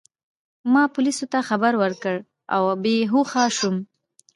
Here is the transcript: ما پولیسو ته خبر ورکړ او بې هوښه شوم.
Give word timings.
ما 0.73 0.83
پولیسو 0.93 1.25
ته 1.31 1.39
خبر 1.49 1.73
ورکړ 1.81 2.15
او 2.55 2.63
بې 2.83 2.95
هوښه 3.11 3.43
شوم. 3.57 3.75